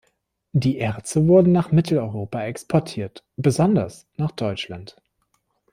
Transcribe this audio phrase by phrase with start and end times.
[0.53, 4.99] Die Erze wurden nach Mitteleuropa exportiert, besonders nach Deutschland.